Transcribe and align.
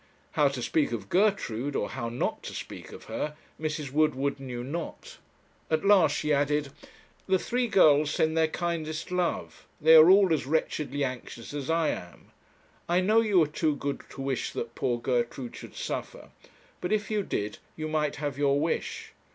How 0.31 0.47
to 0.47 0.63
speak 0.63 0.91
of 0.93 1.09
Gertrude, 1.09 1.75
or 1.75 1.89
how 1.89 2.09
not 2.09 2.41
to 2.45 2.55
speak 2.55 2.91
of 2.91 3.03
her, 3.03 3.35
Mrs. 3.61 3.91
Woodward 3.91 4.39
knew 4.39 4.63
not 4.63 5.19
at 5.69 5.85
last 5.85 6.15
she 6.17 6.33
added: 6.33 6.71
'The 7.27 7.37
three 7.37 7.67
girls 7.67 8.09
send 8.09 8.35
their 8.35 8.47
kindest 8.47 9.11
love; 9.11 9.67
they 9.79 9.93
are 9.93 10.09
all 10.09 10.33
as 10.33 10.47
wretchedly 10.47 11.03
anxious 11.03 11.53
as 11.53 11.69
I 11.69 11.89
am. 11.89 12.31
I 12.89 12.99
know 12.99 13.21
you 13.21 13.43
are 13.43 13.47
too 13.47 13.75
good 13.75 14.01
to 14.09 14.21
wish 14.23 14.53
that 14.53 14.73
poor 14.73 14.97
Gertrude 14.99 15.55
should 15.55 15.75
suffer, 15.75 16.31
but, 16.81 16.91
if 16.91 17.11
you 17.11 17.21
did, 17.21 17.59
you 17.75 17.87
might 17.87 18.15
have 18.15 18.39
your 18.39 18.59
wish. 18.59 19.13